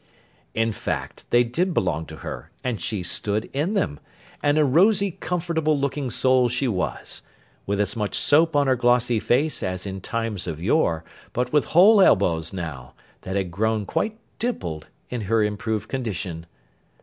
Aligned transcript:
In 0.55 0.71
fact 0.71 1.29
they 1.29 1.43
did 1.43 1.75
belong 1.75 2.07
to 2.07 2.15
her, 2.25 2.49
and 2.63 2.81
she 2.81 3.03
stood 3.03 3.47
in 3.53 3.75
them, 3.75 3.99
and 4.41 4.57
a 4.57 4.65
rosy 4.65 5.11
comfortable 5.11 5.77
looking 5.79 6.09
soul 6.09 6.49
she 6.49 6.67
was: 6.67 7.21
with 7.67 7.79
as 7.79 7.95
much 7.95 8.15
soap 8.15 8.55
on 8.55 8.65
her 8.65 8.75
glossy 8.75 9.19
face 9.19 9.61
as 9.61 9.85
in 9.85 10.01
times 10.01 10.47
of 10.47 10.59
yore, 10.59 11.03
but 11.33 11.53
with 11.53 11.65
whole 11.65 12.01
elbows 12.01 12.51
now, 12.51 12.95
that 13.21 13.35
had 13.35 13.51
grown 13.51 13.85
quite 13.85 14.17
dimpled 14.39 14.87
in 15.11 15.21
her 15.29 15.43
improved 15.43 15.87
condition. 15.87 16.47